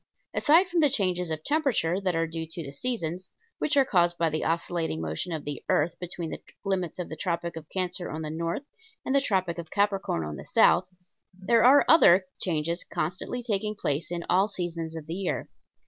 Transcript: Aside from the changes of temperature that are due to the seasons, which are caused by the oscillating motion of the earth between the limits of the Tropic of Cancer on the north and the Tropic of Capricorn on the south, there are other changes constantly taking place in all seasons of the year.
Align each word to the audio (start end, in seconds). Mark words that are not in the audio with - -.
Aside 0.33 0.67
from 0.67 0.79
the 0.79 0.89
changes 0.89 1.29
of 1.29 1.43
temperature 1.43 2.01
that 2.01 2.15
are 2.15 2.25
due 2.25 2.47
to 2.47 2.63
the 2.63 2.71
seasons, 2.71 3.29
which 3.59 3.77
are 3.77 3.85
caused 3.85 4.17
by 4.17 4.31
the 4.31 4.43
oscillating 4.43 4.99
motion 4.99 5.31
of 5.31 5.45
the 5.45 5.63
earth 5.69 5.99
between 5.99 6.31
the 6.31 6.41
limits 6.65 6.97
of 6.97 7.07
the 7.07 7.15
Tropic 7.15 7.55
of 7.55 7.69
Cancer 7.69 8.09
on 8.09 8.23
the 8.23 8.31
north 8.31 8.63
and 9.05 9.13
the 9.13 9.21
Tropic 9.21 9.59
of 9.59 9.69
Capricorn 9.69 10.23
on 10.25 10.37
the 10.37 10.43
south, 10.45 10.89
there 11.31 11.63
are 11.63 11.85
other 11.87 12.25
changes 12.41 12.83
constantly 12.83 13.43
taking 13.43 13.75
place 13.75 14.09
in 14.09 14.25
all 14.27 14.47
seasons 14.47 14.95
of 14.95 15.05
the 15.05 15.13
year. 15.13 15.49